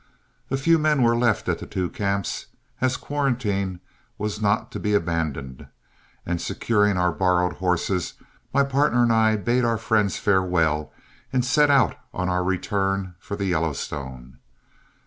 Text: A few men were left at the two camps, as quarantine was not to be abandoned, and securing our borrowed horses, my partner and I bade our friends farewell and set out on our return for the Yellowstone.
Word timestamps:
A 0.49 0.57
few 0.57 0.79
men 0.79 1.03
were 1.03 1.15
left 1.15 1.47
at 1.47 1.59
the 1.59 1.67
two 1.67 1.87
camps, 1.87 2.47
as 2.81 2.97
quarantine 2.97 3.81
was 4.17 4.41
not 4.41 4.71
to 4.71 4.79
be 4.79 4.95
abandoned, 4.95 5.67
and 6.25 6.41
securing 6.41 6.97
our 6.97 7.11
borrowed 7.11 7.57
horses, 7.57 8.15
my 8.51 8.63
partner 8.63 9.03
and 9.03 9.13
I 9.13 9.35
bade 9.35 9.63
our 9.63 9.77
friends 9.77 10.17
farewell 10.17 10.91
and 11.31 11.45
set 11.45 11.69
out 11.69 11.97
on 12.15 12.29
our 12.29 12.43
return 12.43 13.13
for 13.19 13.35
the 13.35 13.45
Yellowstone. 13.45 14.39